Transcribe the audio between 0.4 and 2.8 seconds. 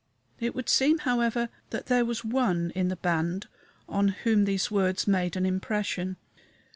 would seem, however, that there was one